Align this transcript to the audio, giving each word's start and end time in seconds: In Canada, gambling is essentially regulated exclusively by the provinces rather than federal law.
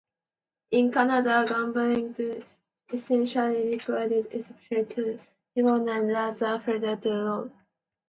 In 0.71 0.91
Canada, 0.91 1.45
gambling 1.47 2.15
is 2.17 2.43
essentially 2.91 3.77
regulated 3.87 4.31
exclusively 4.33 5.19
by 5.55 5.61
the 5.61 5.61
provinces 5.61 6.41
rather 6.51 6.57
than 6.57 6.61
federal 6.99 7.25
law. 7.45 7.49